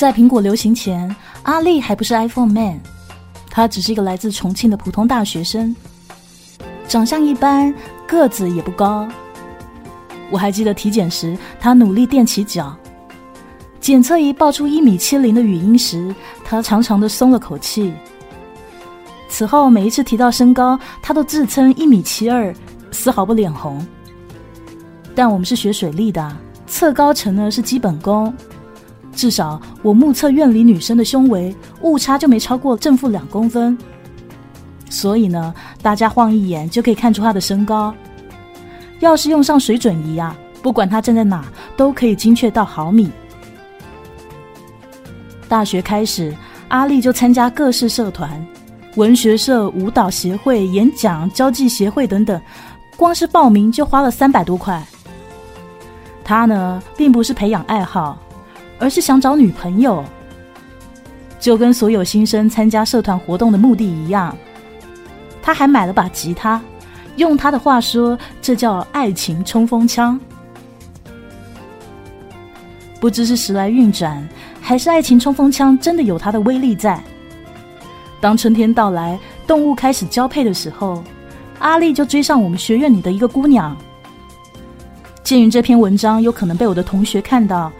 [0.00, 2.80] 在苹果流行前，阿丽还不是 iPhone Man，
[3.50, 5.76] 他只是一个来自重庆的普通大学生，
[6.88, 7.74] 长相一般，
[8.08, 9.06] 个子也不高。
[10.30, 12.74] 我还记得体检时，他努力踮起脚，
[13.78, 16.14] 检测仪报出一米七零的语音时，
[16.46, 17.92] 他长长的松了口气。
[19.28, 22.54] 此后每一次提到身高，他都自称一米七二，
[22.90, 23.86] 丝毫不脸红。
[25.14, 26.34] 但我们是学水利的，
[26.66, 28.34] 测高程呢是基本功。
[29.12, 33.76] 至少我目测院里女生的胸围误差就没超过正负两公分，
[34.88, 37.94] 所以呢，大家晃一眼就可以看出她的身高。
[39.00, 41.44] 要是用上水准仪啊，不管她站在哪，
[41.76, 43.10] 都可以精确到毫米。
[45.48, 46.34] 大学开始，
[46.68, 48.46] 阿丽就参加各式社团，
[48.94, 52.40] 文学社、舞蹈协会、演讲、交际协会等等，
[52.96, 54.82] 光是报名就花了三百多块。
[56.22, 58.16] 他呢，并不是培养爱好。
[58.80, 60.02] 而是想找女朋友，
[61.38, 64.34] 就跟所有新生参加社团活动的目的一样。
[65.42, 66.60] 他还买了把吉他，
[67.16, 70.18] 用他的话说，这叫爱情冲锋枪。
[72.98, 74.26] 不知是时来运转，
[74.60, 76.98] 还是爱情冲锋枪真的有它的威力在。
[78.20, 81.02] 当春天到来，动物开始交配的时候，
[81.58, 83.76] 阿丽就追上我们学院里的一个姑娘。
[85.22, 87.70] 鉴于这篇文章有可能被我的同学看到。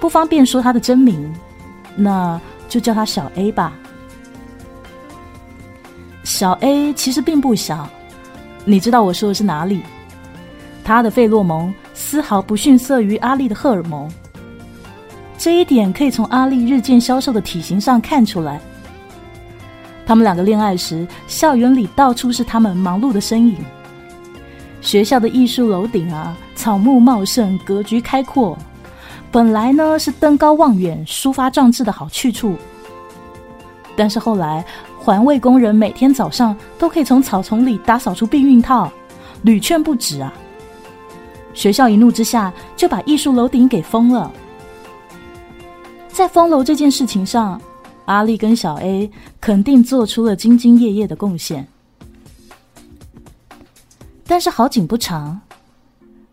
[0.00, 1.32] 不方便说他的真名，
[1.94, 3.72] 那就叫他小 A 吧。
[6.24, 7.86] 小 A 其实并不小，
[8.64, 9.82] 你知道我说的是哪里？
[10.82, 14.10] 他的费洛蒙丝毫不逊色于阿丽的荷尔蒙，
[15.36, 18.60] 这一点可以从阿丽日渐消瘦的体型上看出来。
[20.06, 23.56] 他们两个恋爱时，校园里到处是他们忙碌的身影。
[24.80, 28.58] 学校的艺术楼顶啊，草木茂盛，格局开阔。
[29.32, 32.56] 本来呢是登高望远、抒发壮志的好去处，
[33.96, 34.64] 但是后来
[34.98, 38.90] 环卫工人每天早上都可以从草丛里打扫出避孕套，
[39.42, 40.32] 屡劝不止啊。
[41.54, 44.32] 学校一怒之下就把艺术楼顶给封了。
[46.08, 47.60] 在封楼这件事情上，
[48.06, 49.10] 阿丽跟小 A
[49.40, 51.66] 肯定做出了兢兢业业的贡献。
[54.26, 55.40] 但是好景不长，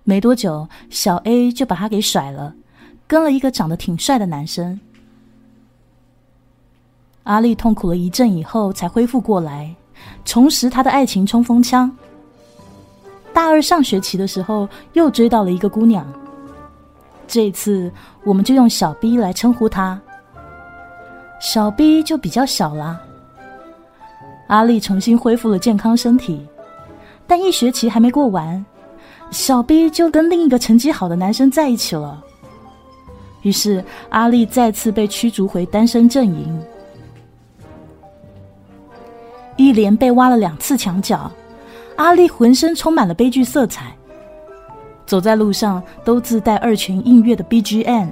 [0.03, 2.53] 没多久小 A 就把他给甩了。
[3.07, 4.78] 跟了一个长得挺帅的男生，
[7.23, 9.73] 阿丽痛苦了一阵以后才恢复过来，
[10.25, 11.90] 重拾她的爱情冲锋枪。
[13.34, 16.06] 大二上学期的时候，又追到了一个姑娘，
[17.28, 17.90] 这次
[18.25, 20.00] 我们就用小 B 来称呼她。
[21.39, 23.00] 小 B 就比较小啦。
[24.47, 26.45] 阿丽重新恢复了健康身体，
[27.25, 28.66] 但一学期还没过完，
[29.31, 32.24] 小 B 就跟另一个成绩好的男生在一起了。
[33.43, 36.59] 于是，阿丽再次被驱逐回单身阵营，
[39.55, 41.31] 一连被挖了两次墙角。
[41.95, 43.95] 阿丽浑身充满了悲剧色彩，
[45.05, 48.09] 走在路上都自带二泉映月的 BGM。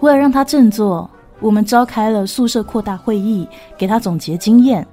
[0.00, 1.08] 为了让他振作，
[1.40, 3.46] 我们召开了宿舍扩大会议，
[3.76, 4.86] 给他总结经验。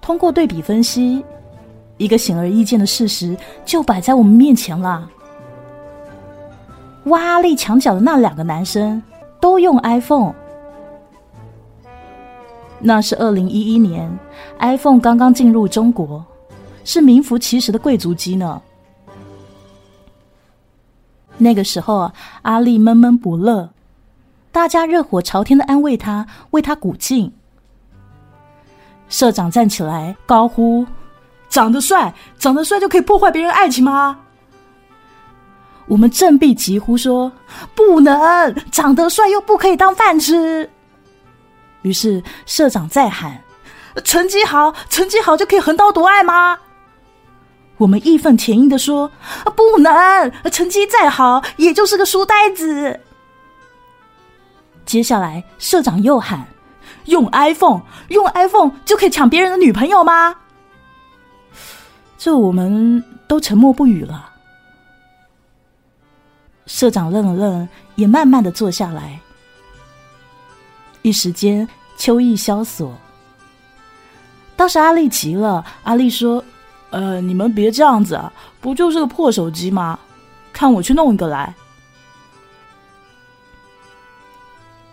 [0.00, 1.24] 通过对比分析，
[1.98, 5.08] 一个显而易见的事实就摆在我们面前了。
[7.04, 9.02] 挖阿丽墙角的那两个男生
[9.40, 10.34] 都用 iPhone，
[12.78, 14.10] 那是二零一一年
[14.58, 16.24] ，iPhone 刚刚进入中国，
[16.84, 18.60] 是名副其实的贵族机呢。
[21.38, 22.12] 那个时候，
[22.42, 23.70] 阿丽闷闷不乐，
[24.52, 27.32] 大家热火朝天的安慰他，为他鼓劲。
[29.08, 30.86] 社长站起来高呼
[31.48, 34.20] ：“长得帅，长得帅就可以破坏别人爱情吗？”
[35.90, 37.30] 我们振臂疾呼说
[37.74, 40.70] ：“不能，长得帅又不可以当饭吃。”
[41.82, 43.42] 于是社长再喊
[44.04, 46.56] ：“成绩好，成绩好就可以横刀夺爱吗？”
[47.76, 49.10] 我们义愤填膺的说
[49.56, 53.00] ：“不能，成绩再好也就是个书呆子。”
[54.86, 56.46] 接下来社长又喊
[57.06, 57.80] ：“用 iPhone，
[58.10, 60.36] 用 iPhone 就可以抢别人的女朋友吗？”
[62.16, 64.30] 这我们都沉默不语了。
[66.70, 69.18] 社长愣了愣，也慢慢的坐下来。
[71.02, 72.94] 一时间，秋意萧索。
[74.54, 76.42] 当时阿丽急了，阿丽说
[76.90, 78.22] ：“呃，你们别这样子，
[78.60, 79.98] 不就是个破手机吗？
[80.52, 81.52] 看我去弄一个来。”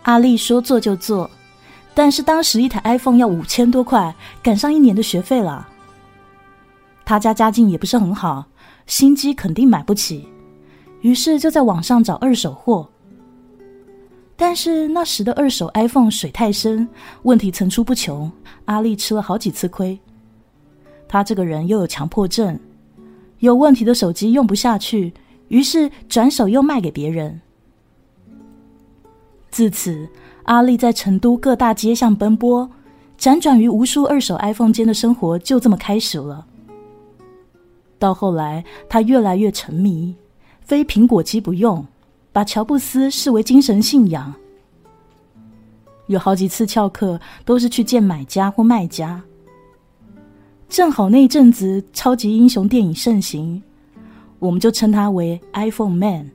[0.01, 1.29] 阿丽说：“做就做。”
[1.93, 5.67] 但是当时一台 iPhone 要五千多块，赶上一年的学费了。
[7.05, 8.45] 他家家境也不是很好，
[8.87, 10.27] 新机肯定买不起。
[11.01, 12.87] 于是就在网上找二手货。
[14.35, 16.87] 但是那时的二手 iPhone 水太深，
[17.23, 18.31] 问题层出不穷，
[18.65, 19.99] 阿丽吃了好几次亏。
[21.07, 22.59] 他这个人又有强迫症，
[23.39, 25.13] 有问题的手机用不下去，
[25.47, 27.41] 于是转手又卖给别人。
[29.49, 30.07] 自此，
[30.43, 32.69] 阿丽在成都各大街巷奔波，
[33.17, 36.45] 辗转于无数二手 iPhone 间的生活就这么开始了。
[37.97, 40.13] 到后来，他越来越沉迷，
[40.67, 41.87] 非苹果机不用，
[42.33, 44.33] 把乔布斯视为精神信仰。
[46.07, 49.23] 有好几次翘课，都是去见买家或卖家。
[50.67, 53.63] 正好那阵子超级英雄电影盛行，
[54.39, 56.31] 我们就称他为 iPhone Man。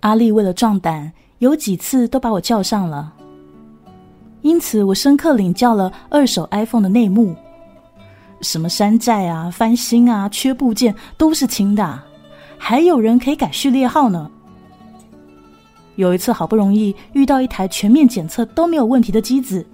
[0.00, 3.14] 阿丽为了壮胆，有几次都把我叫上了。
[4.42, 7.34] 因此，我深刻领教了二手 iPhone 的内幕：
[8.44, 12.00] 什么山寨啊、翻新啊、缺部件都是轻的，
[12.58, 14.30] 还有人可以改序列号呢。
[15.96, 19.64] 有一次，好不容易遇到一台全面检测都没有问题的机子，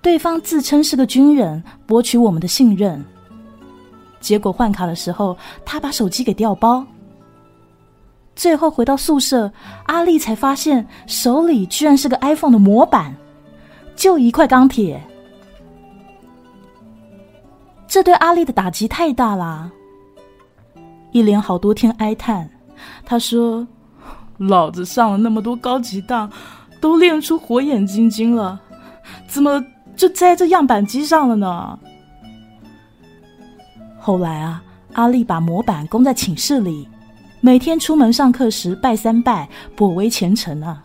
[0.00, 3.04] 对方自称是个军人，博取我们的信任。
[4.20, 6.86] 结果换卡的时候，他把手机给调包。
[8.36, 9.50] 最后回到宿舍，
[9.86, 13.14] 阿丽才发现手里居然是个 iPhone 的模板，
[13.96, 15.02] 就一块钢铁。
[17.90, 19.68] 这对阿丽的打击太大啦！
[21.10, 22.48] 一连好多天哀叹，
[23.04, 23.66] 他说。
[24.38, 26.30] 老子上了那么多高级当，
[26.80, 28.58] 都练出火眼金睛了，
[29.26, 29.62] 怎么
[29.96, 31.78] 就栽这样板机上了呢？
[33.98, 34.62] 后来啊，
[34.92, 36.88] 阿丽把模板供在寝室里，
[37.40, 39.46] 每天出门上课时拜三拜，
[39.76, 40.82] 颇为虔诚啊。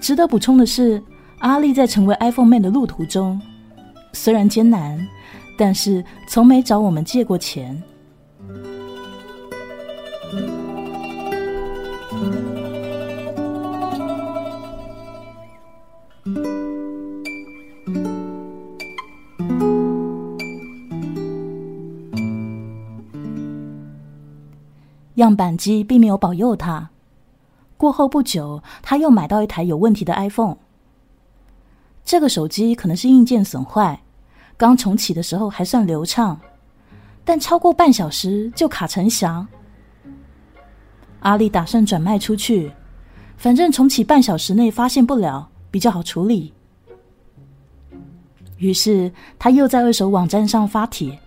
[0.00, 1.00] 值得补充的是，
[1.38, 3.40] 阿丽在成为 iPhone Man 的路途中，
[4.16, 5.06] 虽然艰难，
[5.56, 7.80] 但是从没找我们借过钱。
[25.14, 26.90] 样板机并没有保佑他。
[27.76, 30.56] 过后不久，他又买到一台有问题的 iPhone。
[32.04, 34.02] 这个手机可能是硬件损坏，
[34.56, 36.40] 刚重启的时候还算流畅，
[37.24, 39.46] 但超过半小时就卡成翔。
[41.20, 42.72] 阿丽打算转卖出去，
[43.36, 46.52] 反正重启半小时内发现不了，比较好处理。
[48.58, 51.18] 于是他又在二手网站上发帖，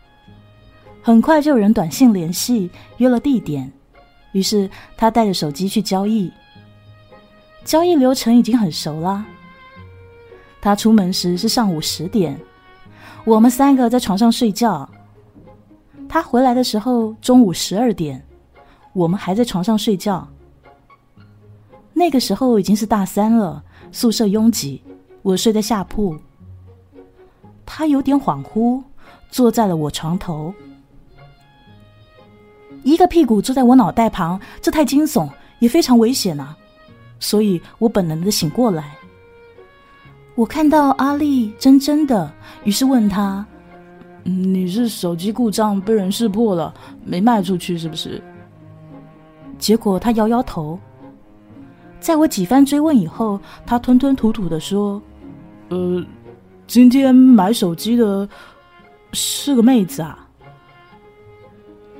[1.03, 3.71] 很快就有人短信联系，约了地点。
[4.31, 6.31] 于是他带着手机去交易，
[7.63, 9.23] 交易流程已经很熟了。
[10.61, 12.39] 他出门时是上午十点，
[13.29, 14.89] 我们三个在床上睡觉。
[16.07, 18.25] 他回来的时候中午十二点，
[18.91, 20.27] 我们还在床上睡觉。
[21.93, 24.81] 那个时候已经是大三了，宿舍拥挤，
[25.21, 26.17] 我睡在下铺。
[27.67, 28.81] 他有点恍惚，
[29.29, 30.51] 坐在了我床头。
[32.81, 35.29] 一个屁股坐在我脑袋旁，这太惊悚，
[35.59, 36.57] 也非常危险啊！
[37.19, 38.95] 所以我本能的醒过来。
[40.39, 42.31] 我看到阿丽真真的，
[42.63, 43.45] 于是问他
[44.23, 48.23] ：“你是手机故障被人识破了，没卖出去是不是？”
[49.59, 50.79] 结果他摇摇头。
[51.99, 55.01] 在我几番追问以后，他吞吞吐吐的说
[55.67, 56.01] ：“呃，
[56.65, 58.25] 今天买手机的
[59.11, 60.25] 是个妹子啊。”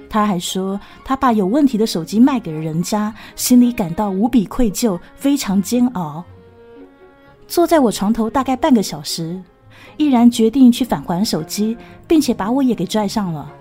[0.10, 6.24] 他还说，他把有问题的手机卖给了人家，心里感到无比愧疚，非常煎熬。
[7.50, 9.42] 坐在我床头大概半个小时，
[9.98, 11.76] 毅然决定去返还手机，
[12.08, 13.52] 并且把我也给拽上了。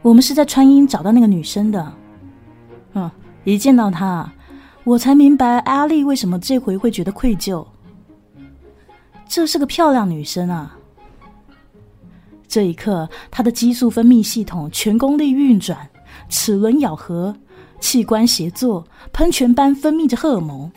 [0.00, 1.92] 我们是在川音找到那个女生的，
[2.94, 3.10] 嗯，
[3.44, 4.32] 一见到她，
[4.82, 7.64] 我才明白阿丽为什么这回会觉得愧疚。
[9.28, 10.74] 这是个漂亮女生啊。
[12.48, 15.86] 这一刻，她的激素分泌系统全功率运转，
[16.30, 17.36] 齿轮咬合，
[17.80, 20.70] 器官协作，喷泉般分泌着荷尔蒙，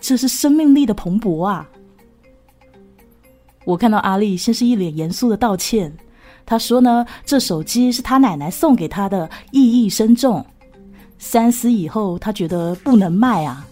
[0.00, 1.68] 这是生命力的蓬勃啊！
[3.64, 5.90] 我看到阿丽先是一脸严肃的道歉，
[6.44, 10.44] 他说呢，这手机是他奶奶送给他的，意义深重。
[11.18, 13.66] 三思以后，他觉得不能卖啊。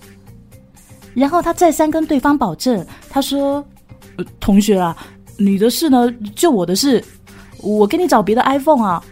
[1.12, 3.62] 然后他再三跟对方保证，他说
[4.40, 4.96] ：“同学啊。”
[5.38, 6.10] 你的事呢？
[6.36, 7.02] 就我的事，
[7.58, 9.02] 我给你找别的 iPhone 啊。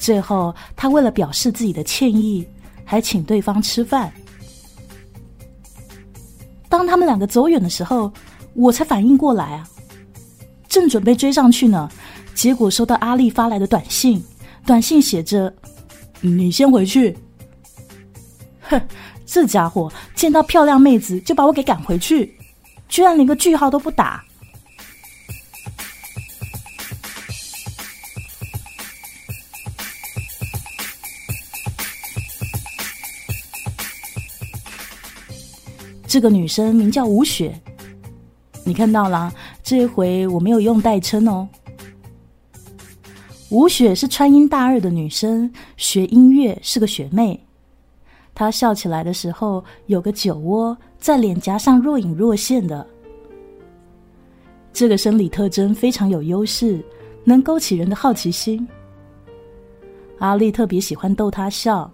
[0.00, 2.48] 最后，他为了表示自己的歉意，
[2.86, 4.10] 还请对方吃饭。
[6.70, 8.10] 当他们两个走远的时候，
[8.54, 9.68] 我才反应过来啊，
[10.68, 11.86] 正准备追上去呢，
[12.34, 14.24] 结果收到阿丽发来的短信，
[14.64, 15.54] 短信写着
[16.22, 17.16] ：“你先回去。”
[18.70, 18.80] 哼，
[19.26, 22.34] 这家伙见到漂亮妹子就把我给赶回去，
[22.88, 24.24] 居然连个句号都不打。
[36.10, 37.54] 这个女生名叫吴雪，
[38.64, 41.48] 你看到了，这回我没有用代称哦。
[43.48, 47.38] 吴雪是川音大二的女生，学音乐，是个学妹。
[48.34, 52.84] 她笑起来的时候，有个酒窝在脸颊上若隐若现的，
[54.72, 56.84] 这个生理特征非常有优势，
[57.22, 58.66] 能勾起人的好奇心。
[60.18, 61.88] 阿丽特别喜欢逗她笑，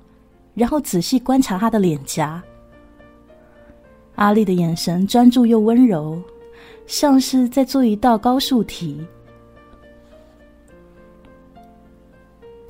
[0.55, 2.43] 然后仔细观察她的脸颊。
[4.17, 6.21] 阿丽的眼神专注又温柔，
[6.87, 8.99] 像是在做一道高数题。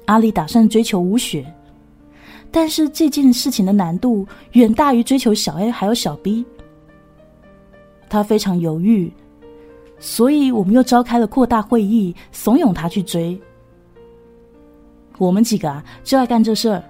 [0.06, 1.44] 阿丽打算追求吴雪，
[2.50, 6.44] 但是这件事情的难度远大于追求小 A 还有小 B。
[8.08, 9.12] 他非常犹豫，
[9.98, 13.40] 所以我们又召开了扩大会议，怂恿他去追。
[15.18, 16.82] 我们几个啊，就爱干这事儿。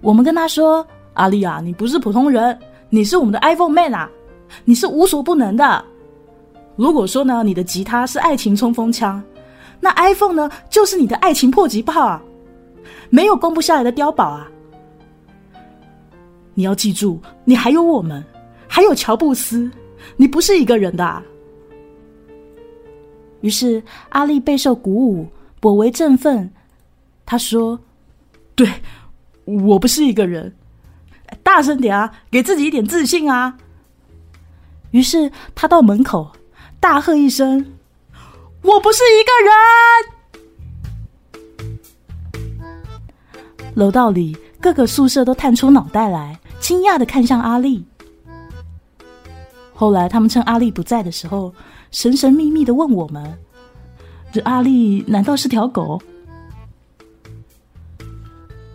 [0.00, 2.58] 我们跟他说：“阿丽啊，你不是普通人。”
[2.90, 4.10] 你是我们的 iPhone man 啊，
[4.64, 5.84] 你是无所不能的。
[6.76, 9.22] 如果说呢，你的吉他是爱情冲锋枪，
[9.80, 12.22] 那 iPhone 呢，就是你的爱情迫击炮啊，
[13.10, 14.48] 没有攻不下来的碉堡啊。
[16.54, 18.24] 你要记住，你还有我们，
[18.66, 19.70] 还有乔布斯，
[20.16, 21.22] 你不是一个人的。
[23.42, 25.26] 于是阿丽备受鼓舞，
[25.60, 26.50] 颇为振奋。
[27.26, 27.78] 他说
[28.56, 28.68] ：“对，
[29.44, 30.52] 我不是一个人。”
[31.42, 32.12] 大声点啊！
[32.30, 33.56] 给自己一点自信啊！
[34.90, 36.32] 于是他到门口
[36.80, 37.76] 大喝一声
[38.62, 39.52] ：“我不是一个人！”
[43.74, 47.84] 楼道里各个宿舍都探出脑袋来，惊讶的看向阿丽。
[49.74, 51.54] 后来他们趁阿丽不在的时候，
[51.90, 53.38] 神神秘秘的问我们
[54.32, 56.00] ：“这阿丽难道是条狗？”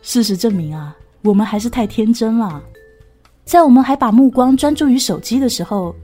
[0.02, 0.96] 事实证明啊。
[1.24, 2.62] 我们还是太天真了，
[3.46, 5.96] 在我们还把目光专注于手机的时候，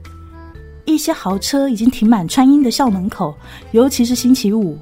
[0.86, 3.34] 一些豪车已经停满川音的校门口，
[3.72, 4.78] 尤其是星期五。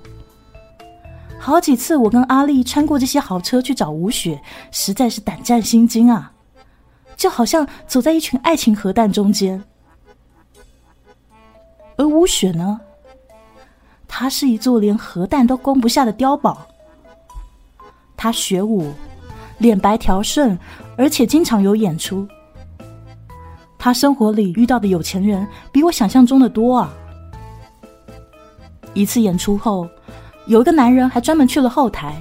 [1.40, 4.40] 好几次，我跟阿丽穿过这些豪车去找吴雪，
[4.70, 6.32] 实在是胆战心惊啊，
[7.16, 9.60] 就好像走在一群爱情核弹中间。
[11.96, 12.80] 而吴雪呢，
[14.06, 16.64] 她是一座连核弹都攻不下的碉堡。
[18.16, 18.92] 她学武。
[19.58, 20.58] 脸白条顺，
[20.96, 22.26] 而且经常有演出。
[23.78, 26.92] 他生活里遇到的有钱人比我想象中的多啊！
[28.92, 29.88] 一次演出后，
[30.46, 32.20] 有一个男人还专门去了后台，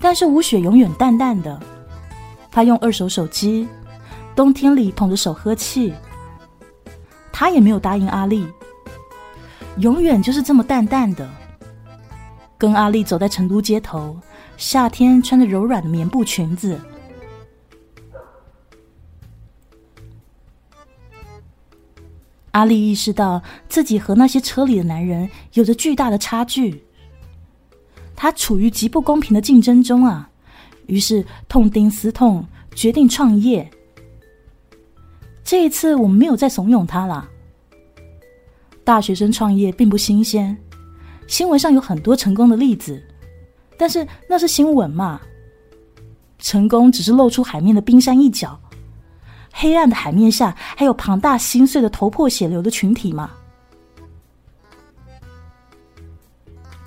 [0.00, 1.60] 但是吴雪永远淡淡的。
[2.50, 3.68] 他用二手手机，
[4.34, 5.92] 冬天里捧着手喝气。
[7.30, 8.46] 他也没有答应阿丽，
[9.76, 11.28] 永远就是这么淡淡的，
[12.56, 14.16] 跟阿丽走在成都街头。
[14.56, 16.80] 夏天穿着柔软的棉布裙子，
[22.52, 26.82] 阿丽意识到自己和那些车里的男人有着巨大的差距。
[28.16, 30.30] 她处于极不公平的竞争中啊，
[30.86, 33.70] 于是痛定思痛，决定创业。
[35.44, 37.28] 这一次，我们没有再怂恿他了。
[38.82, 40.56] 大学生创业并不新鲜，
[41.26, 43.02] 新闻上有很多成功的例子。
[43.76, 45.20] 但是那是新闻嘛？
[46.38, 48.58] 成功只是露出海面的冰山一角，
[49.52, 53.30] 黑暗的海面下还有庞大心碎的头破血流的群体嘛？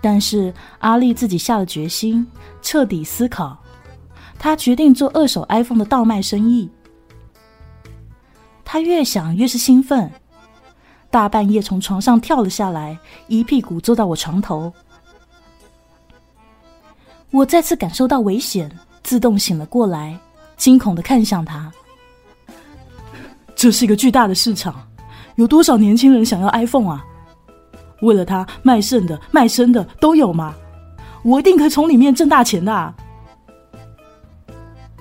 [0.01, 2.25] 但是阿丽自己下了决心，
[2.61, 3.57] 彻底思考，
[4.37, 6.69] 她决定做二手 iPhone 的倒卖生意。
[8.63, 10.09] 她越想越是兴奋，
[11.09, 14.71] 大半夜从床上跳了下来，一屁股坐到我床头。
[17.31, 18.69] 我再次感受到危险，
[19.03, 20.17] 自动醒了过来，
[20.57, 21.71] 惊恐的看向他。
[23.55, 24.75] 这是一个巨大的市场，
[25.35, 27.05] 有多少年轻人想要 iPhone 啊？
[28.01, 30.55] 为了他，卖肾的、卖身的都有吗？
[31.21, 32.93] 我一定可以从里面挣大钱的。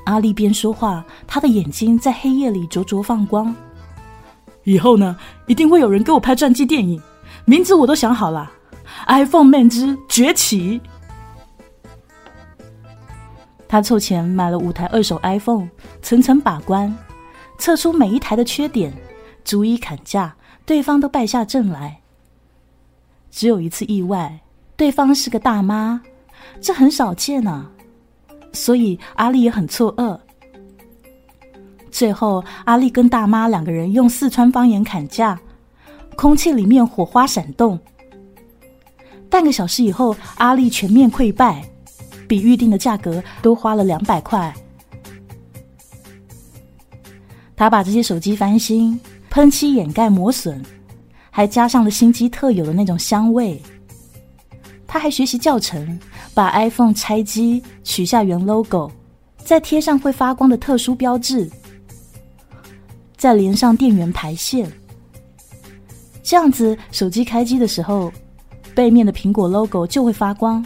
[0.05, 3.55] 阿丽边说话，他的眼睛在黑夜里灼灼放光。
[4.65, 5.17] 以后呢，
[5.47, 7.01] 一定会有人给我拍传记电影，
[7.47, 8.51] 名字我都想好了，
[9.07, 10.79] 《iPhone Man 之崛起》。
[13.69, 15.69] 他凑钱买了五台二手 iPhone，
[16.01, 16.93] 层层把关，
[17.59, 18.93] 测出每一台的缺点，
[19.45, 20.35] 逐一砍价，
[20.65, 22.01] 对方都败下阵来。
[23.31, 24.41] 只有一次意外，
[24.75, 26.01] 对方是个大妈，
[26.61, 27.71] 这很少见啊。
[28.53, 30.19] 所以阿丽也很错愕。
[31.91, 35.39] 最后，阿丽跟大妈两个人用四川方言砍价，
[36.17, 37.79] 空气里面火花闪动。
[39.29, 41.63] 半个小时以后，阿丽全面溃败，
[42.29, 44.55] 比预定的价格多花了两百块。
[47.57, 50.63] 他把这些手机翻新、喷漆掩盖磨损，
[51.31, 53.61] 还加上了新机特有的那种香味。
[54.87, 55.99] 他还学习教程，
[56.33, 58.91] 把 iPhone 拆机，取下原 logo，
[59.39, 61.51] 再贴上会发光的特殊标志，
[63.17, 64.71] 再连上电源排线，
[66.23, 68.13] 这样子手机开机的时候，
[68.75, 70.65] 背面的苹果 logo 就会发光，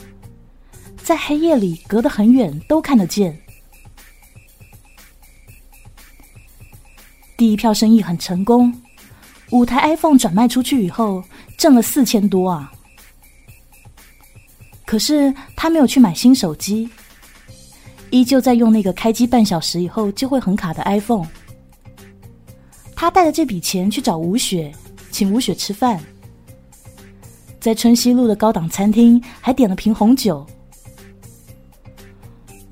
[1.02, 3.36] 在黑夜里隔得很远都看得见。
[7.36, 8.72] 第一票生意很成功，
[9.50, 11.24] 五台 iPhone 转卖出去以后，
[11.58, 12.72] 挣了四千多啊。
[14.86, 16.88] 可是他没有去买新手机，
[18.10, 21.26] 依旧在用那个开机半小时以后就会很卡的 iPhone。
[22.94, 24.72] 他带着这笔钱去找吴雪，
[25.10, 26.00] 请吴雪吃饭，
[27.58, 30.46] 在春熙路的高档餐厅还点了瓶红酒。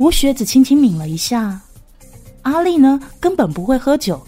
[0.00, 1.60] 吴雪只轻轻抿了一下，
[2.40, 4.18] 阿丽呢根本不会喝酒，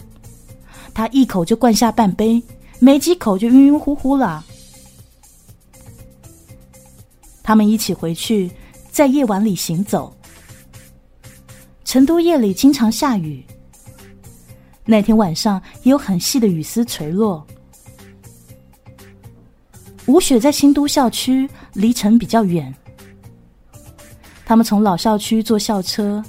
[0.93, 2.39] 她一口就灌下半杯，
[2.77, 4.45] 没几口就晕晕乎乎了。
[7.41, 8.51] 他们一起回去，
[8.91, 10.15] 在夜晚里行走。
[11.83, 13.43] 成都夜里经常下雨，
[14.85, 17.43] 那天晚上也有很细的雨丝垂落。
[20.05, 22.71] 吴雪在新都校区，离城比较远。
[24.45, 26.23] 他们从老校区坐校车，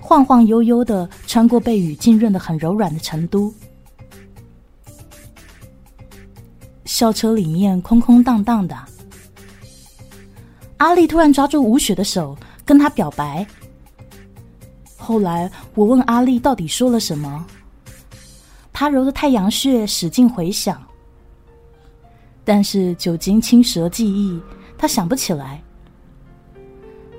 [0.00, 3.52] 晃晃悠悠的穿过被雨浸润的很柔软的成都。
[6.84, 8.76] 校车里面空空荡荡的。
[10.76, 13.46] 阿丽突然抓住吴雪的手，跟他表白。
[14.96, 17.44] 后来我问阿丽到底说了什么，
[18.72, 20.82] 她揉着太阳穴使劲回想，
[22.44, 24.40] 但是酒精侵蚀了记忆，
[24.76, 25.62] 她想不起来。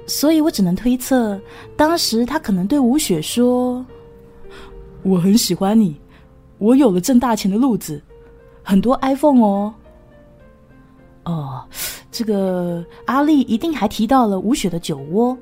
[0.08, 1.40] 所以我只能推测，
[1.76, 3.86] 当时他可能对吴雪说
[5.04, 6.00] ：“我很喜欢你，
[6.58, 8.02] 我有了挣大钱的路子，
[8.64, 9.74] 很多 iPhone 哦。”
[11.26, 11.64] 哦。
[12.10, 15.38] 这个阿丽一定还提到了吴雪的酒窝，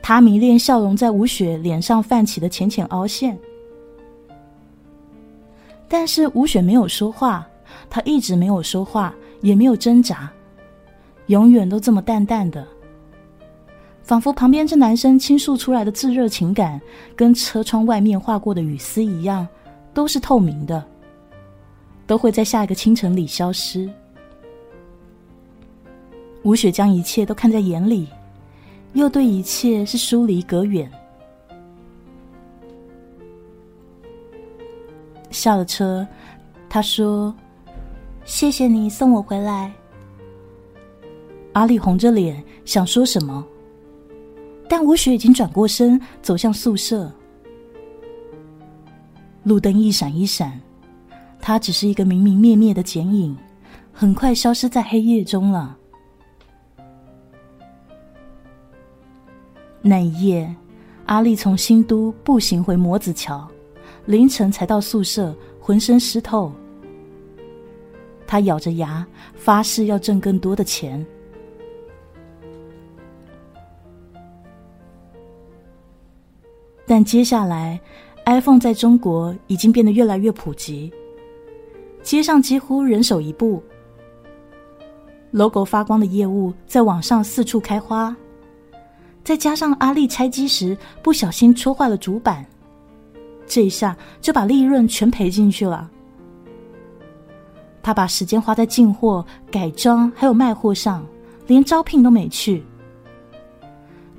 [0.00, 3.38] 他迷恋笑容在吴雪脸上泛起的浅浅凹陷。
[5.86, 7.46] 但是吴雪没有说话，
[7.90, 10.32] 她一直没有说话，也没有挣扎，
[11.26, 12.66] 永远都这么淡淡的，
[14.06, 16.80] 仿佛旁边这男生倾诉出来的炙热情感，
[17.16, 19.46] 跟车窗外面划过的雨丝一样，
[19.92, 20.82] 都是透明的，
[22.06, 23.90] 都会在下一个清晨里消失。
[26.44, 28.06] 吴雪将一切都看在眼里，
[28.92, 30.88] 又对一切是疏离隔远。
[35.32, 36.06] 下了车，
[36.68, 37.34] 他说
[38.24, 39.72] ：“谢谢你送我回来。”
[41.54, 43.44] 阿丽红着脸想说什么，
[44.68, 47.10] 但吴雪已经转过身走向宿舍。
[49.44, 50.60] 路灯一闪一闪，
[51.40, 53.36] 他只是一个明明灭灭的剪影，
[53.92, 55.76] 很快消失在黑夜中了。
[59.80, 60.52] 那一夜，
[61.04, 63.48] 阿丽从新都步行回摩子桥，
[64.04, 66.50] 凌晨才到宿舍，浑身湿透。
[68.26, 71.06] 他咬着牙发誓要挣更多的钱。
[76.96, 77.78] 但接下来
[78.24, 80.90] ，iPhone 在中国已经变得越来越普及，
[82.02, 83.62] 街上几乎人手一部
[85.30, 88.16] ，logo 发光的业务在网上四处开花。
[89.22, 92.46] 再加上阿丽拆机时不小心戳坏了主板，
[93.46, 95.90] 这一下就把利润全赔进去了。
[97.82, 101.06] 他把时间花在进货、改装还有卖货上，
[101.46, 102.64] 连招聘都没去。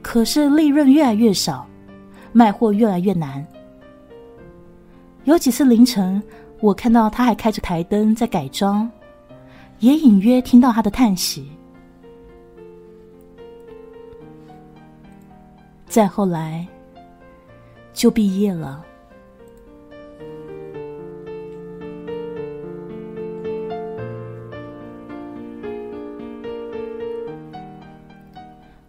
[0.04, 1.67] 可是利润越来越少，
[2.38, 3.44] 卖货越来越难。
[5.24, 6.22] 有几次凌晨，
[6.60, 8.88] 我看到他还开着台灯在改装，
[9.80, 11.50] 也隐约听到他的叹息。
[15.88, 16.68] 再后来，
[17.92, 18.86] 就毕业了。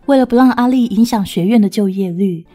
[0.04, 2.46] 为了不让阿丽影响学院的就业率，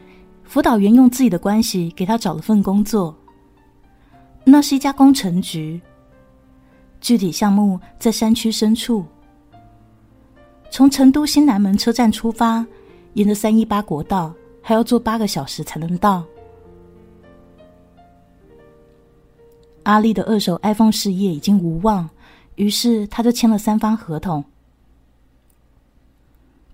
[0.54, 3.18] 辅导员用自己的关系给他找了份工作。
[4.44, 5.82] 那是一家工程局，
[7.02, 9.04] 具体项目在山区深处。
[10.70, 12.64] 从成都新南门车站出发，
[13.14, 16.24] 沿着三一八国道，还要坐八个小时才能到。
[19.82, 22.08] 阿丽的二手 iPhone 事业已经无望，
[22.58, 24.46] 于是他就签了三方合同。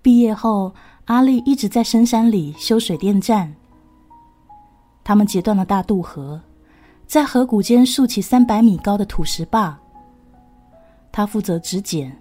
[0.01, 3.55] 毕业后，阿丽一直在深山里修水电站。
[5.09, 6.39] 他们截断了大渡河，
[7.07, 9.75] 在河谷间竖起三百米高的土石坝。
[11.11, 12.15] 他负责指检，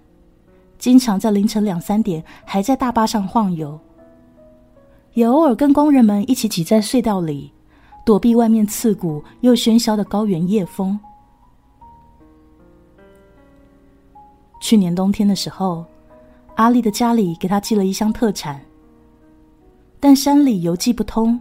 [0.79, 3.79] 经常在凌晨两三点还在大坝上晃悠，
[5.13, 7.53] 也偶尔跟工人们一起挤在隧道里。
[8.03, 10.99] 躲避外面刺骨又喧嚣的高原夜风。
[14.63, 15.85] 去年冬天的时候，
[16.55, 18.59] 阿丽的家里给他寄了一箱特产，
[19.99, 21.39] 但山里邮寄不通。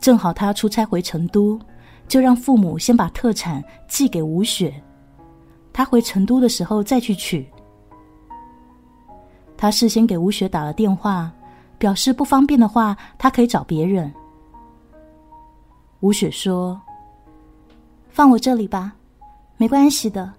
[0.00, 1.60] 正好他出差回成都，
[2.08, 4.82] 就让父母先把特产寄给吴雪，
[5.72, 7.46] 他回成都的时候再去取。
[9.56, 11.30] 他事先给吴雪打了电话，
[11.76, 14.10] 表示不方便的话，他可以找别人。
[16.00, 16.80] 吴雪说
[18.08, 18.94] ：“放我这里吧，
[19.58, 20.32] 没关系的。”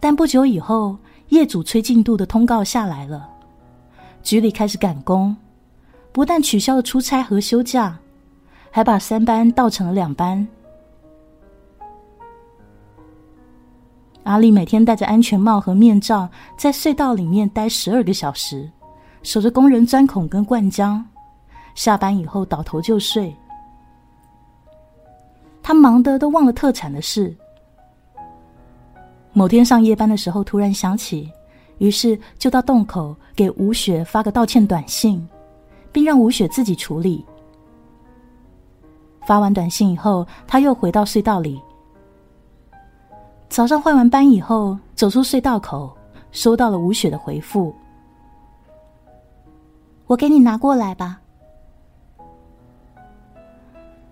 [0.00, 3.30] 但不久以后，业主催进度的通告下来了，
[4.24, 5.36] 局里开始赶工，
[6.12, 7.98] 不但取消了出差和休假，
[8.70, 10.46] 还把三班倒成了两班。
[14.24, 18.70] 阿丽每天戴着安全帽和面罩，在隧道里面待十二个小时，
[19.22, 21.02] 守着工人钻孔跟灌浆。
[21.74, 23.34] 下班以后倒头就睡，
[25.62, 27.34] 他忙得都忘了特产的事。
[29.32, 31.30] 某天上夜班的时候，突然想起，
[31.78, 35.26] 于是就到洞口给吴雪发个道歉短信，
[35.92, 37.24] 并让吴雪自己处理。
[39.26, 41.60] 发完短信以后，他又回到隧道里。
[43.48, 45.94] 早上换完班以后，走出隧道口，
[46.32, 47.74] 收到了吴雪的回复
[50.06, 51.20] ：“我给你拿过来吧。”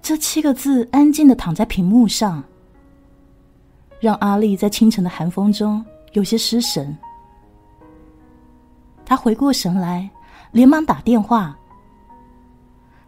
[0.03, 2.43] 这七个字安静的躺在屏幕上，
[3.99, 6.97] 让阿丽在清晨的寒风中有些失神。
[9.05, 10.09] 他回过神来，
[10.53, 11.57] 连忙打电话，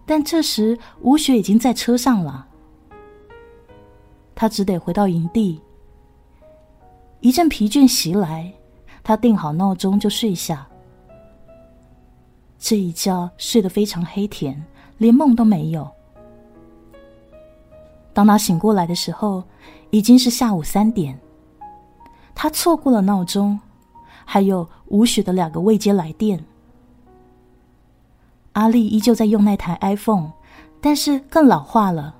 [0.09, 2.47] 但这时吴雪已经在车上了。
[4.35, 5.61] 他只得回到营地。
[7.21, 8.51] 一阵疲倦袭来，
[9.03, 10.67] 他定好闹钟就睡下。
[12.59, 14.65] 这一觉睡得非常黑甜，
[14.97, 15.87] 连梦都没有。
[18.15, 19.45] 当他醒过来的时候，
[19.91, 21.19] 已经是下午三点。
[22.35, 23.61] 他错过了闹钟，
[24.25, 26.43] 还有吴雪的两个未接来电。
[28.59, 30.33] 阿丽依旧在用那台 iPhone，
[30.81, 32.13] 但是更老化了。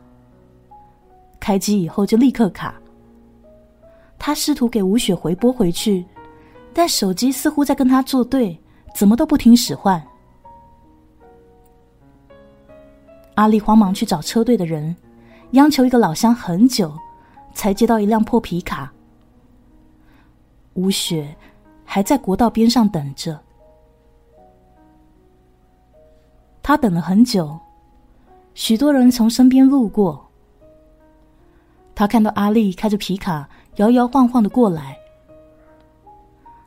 [1.41, 2.77] 开机以后就立刻卡。
[4.21, 6.07] 他试图给吴雪回拨回去，
[6.73, 8.57] 但手机似乎在跟他作对，
[8.95, 10.01] 怎么都不听使唤。
[13.35, 14.95] 阿丽慌忙去找车队的人。
[15.53, 16.93] 央求一个老乡很久，
[17.53, 18.93] 才接到一辆破皮卡。
[20.75, 21.35] 吴雪
[21.85, 23.41] 还在国道边上等着，
[26.69, 27.59] 他等了很久，
[28.53, 30.23] 许多人从身边路过。
[31.95, 34.95] 他看到阿丽开着皮卡摇摇晃晃的过来，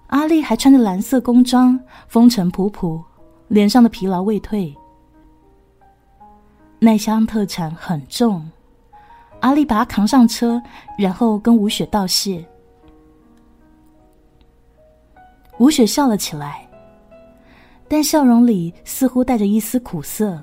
[0.08, 3.00] 阿丽还穿着蓝色工装，风尘仆仆，
[3.48, 4.76] 脸上的疲劳未退。
[6.80, 8.50] 奈香特产很重。
[9.42, 10.60] 阿丽把他扛上车，
[10.98, 12.44] 然后跟吴雪道谢。
[15.60, 16.68] 吴雪笑了起来，
[17.92, 20.42] 但笑容里似乎带着一丝苦涩。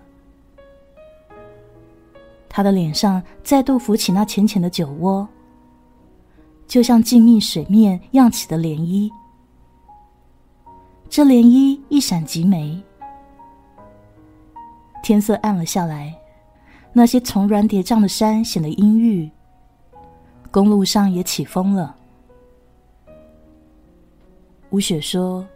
[2.47, 5.27] 他的脸上再度浮起那浅浅的酒窝，
[6.67, 9.11] 就像静谧水面漾起的涟漪。
[11.09, 12.79] 这涟漪一闪即没，
[15.03, 16.15] 天色暗了下来。
[16.93, 19.31] 那些重峦叠嶂的山显得阴郁，
[20.51, 21.97] 公路上也起风了。
[24.69, 25.47] 吴雪说：“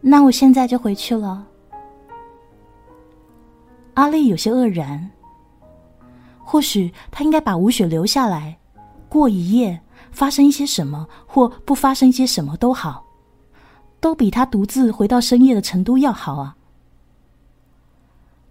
[0.00, 1.46] 那我现在就回去了。”
[3.94, 5.10] 阿丽有些愕然。
[6.42, 8.58] 或许他应该把吴雪留下来，
[9.08, 9.80] 过一夜，
[10.10, 13.04] 发生一些什么或不发生一些什么都好，
[14.00, 16.56] 都比他独自回到深夜的成都要好啊。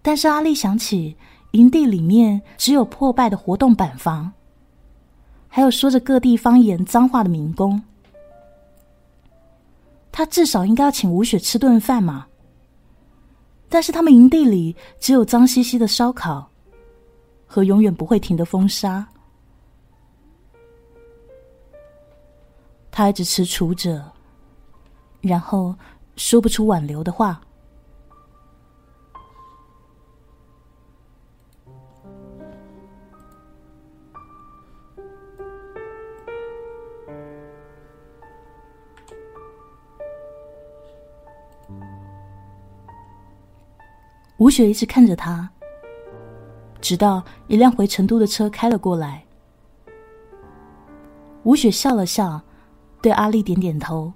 [0.02, 1.16] 但是阿丽想起。
[1.52, 4.30] 营地里面只有破败的活动板房，
[5.48, 7.82] 还有说着各地方言脏话的民工。
[10.18, 12.26] 他至少应该要请吴雪吃顿饭嘛。
[13.68, 16.50] 但是他们营地里只有脏兮兮的烧烤
[17.46, 19.06] 和永远不会停的风沙。
[22.90, 24.10] 他一直踟蹰着，
[25.20, 25.72] 然后
[26.16, 27.40] 说不出挽留的话。
[44.38, 45.50] 吴雪一直看着他，
[46.80, 49.24] 直到一辆回成都的车开了过来。
[51.42, 52.40] 吴雪笑了笑，
[53.02, 54.12] 对阿丽点点头，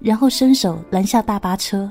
[0.00, 1.90] 然后伸手拦下大巴车。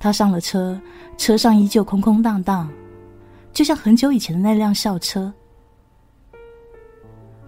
[0.00, 0.80] 他上了车，
[1.16, 2.68] 车上依旧空空荡荡，
[3.52, 5.32] 就像很久以前的那辆校车。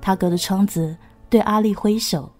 [0.00, 0.96] 他隔着窗子
[1.28, 2.30] 对阿丽挥手。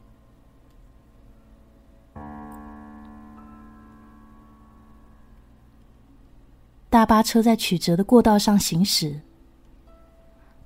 [6.89, 9.21] 大巴车在曲折的过道上行驶，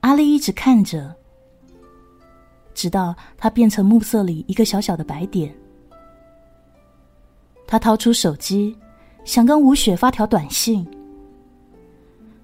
[0.00, 1.14] 阿丽一直看着，
[2.74, 5.52] 直到它变成暮色里一个小小的白点。
[7.66, 8.76] 他掏出手机，
[9.24, 10.87] 想跟吴雪发条短信，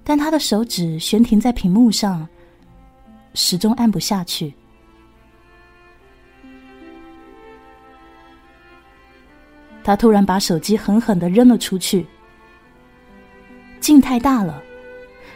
[0.03, 2.27] 但他的手指悬停在屏幕上，
[3.35, 4.55] 始终按不下去。
[9.85, 12.07] 他突然把手机狠狠的扔了出去。
[13.87, 14.61] 劲太大了，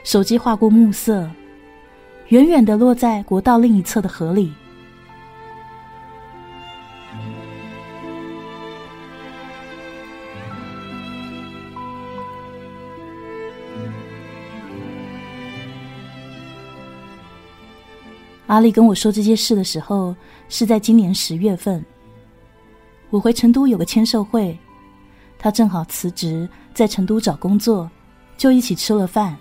[0.03, 1.31] 手机划过暮色，
[2.31, 4.53] 远远的落在国道另一侧的河里。
[18.49, 20.13] 阿丽跟我说这件事的时候，
[20.49, 21.85] 是在今年十月份。
[23.11, 24.59] 我回成都有个签售会，
[25.39, 27.89] 他正好辞职，在成都找工作。
[28.40, 29.37] 就一起吃了饭。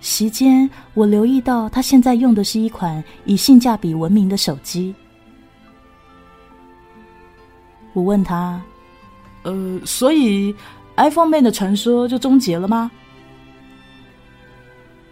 [0.00, 4.92] 席间，我留意到他现在用的是一款以性价比闻名的手机。
[7.92, 8.60] 我问他
[9.44, 10.52] ：“呃，所以
[10.96, 12.90] iPhone Man 的传说就终结了吗？”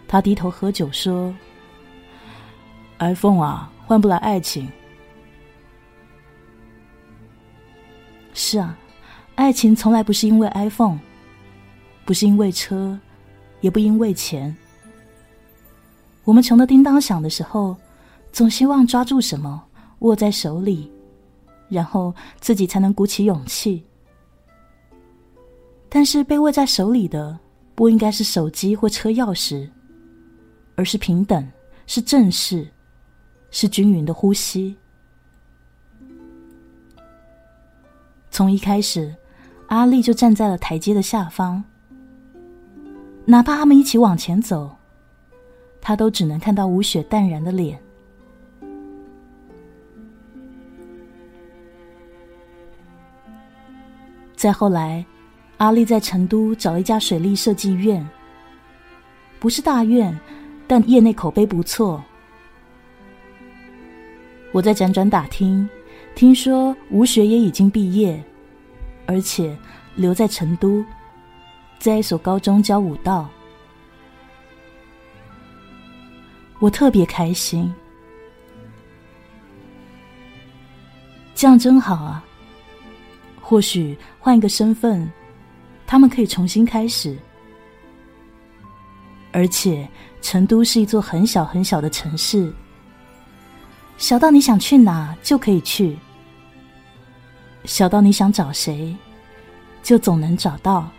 [0.08, 1.32] 他低头喝酒说
[2.98, 4.68] ：“iPhone 啊，换不来爱情。
[8.34, 8.76] 是啊，
[9.36, 10.98] 爱情从来不是因为 iPhone。”
[12.08, 12.98] 不是因为车，
[13.60, 14.56] 也不因为钱。
[16.24, 17.76] 我们穷的叮当响的时候，
[18.32, 19.62] 总希望抓住什么
[19.98, 20.90] 握在手里，
[21.68, 23.84] 然后自己才能鼓起勇气。
[25.90, 27.38] 但是被握在手里的，
[27.74, 29.68] 不应该是手机或车钥匙，
[30.76, 31.46] 而是平等，
[31.86, 32.66] 是正视，
[33.50, 34.74] 是均匀的呼吸。
[38.30, 39.14] 从一开始，
[39.66, 41.62] 阿丽就站在了台阶的下方。
[43.30, 44.74] 哪怕他们一起往前走，
[45.82, 47.78] 他都只能看到吴雪淡然的脸。
[54.34, 55.04] 再后来，
[55.58, 58.08] 阿丽在成都找了一家水利设计院，
[59.38, 60.18] 不是大院，
[60.66, 62.02] 但业内口碑不错。
[64.52, 65.68] 我在辗转打听，
[66.14, 68.24] 听说吴雪也已经毕业，
[69.04, 69.54] 而且
[69.96, 70.82] 留在成都。
[71.78, 73.28] 在一所高中教舞蹈，
[76.58, 77.72] 我特别开心。
[81.34, 82.24] 这样真好啊！
[83.40, 85.08] 或许换一个身份，
[85.86, 87.16] 他们可以重新开始。
[89.30, 89.88] 而且，
[90.20, 92.52] 成都是一座很小很小的城市，
[93.98, 95.96] 小到你想去哪就可以去，
[97.64, 98.96] 小到你想找谁，
[99.80, 100.90] 就总能找到。